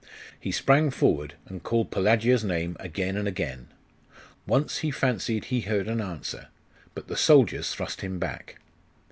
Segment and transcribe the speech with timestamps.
[0.39, 3.67] He sprang forward, and called Pelagia's name again and again.
[4.47, 6.47] Once he fancied he heard an answer:
[6.95, 8.57] but the soldiers thrust him back.